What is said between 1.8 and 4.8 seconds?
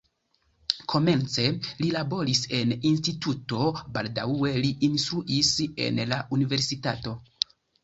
li laboris en instituto, baldaŭe li